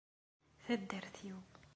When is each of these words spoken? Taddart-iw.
Taddart-iw. 0.63 1.39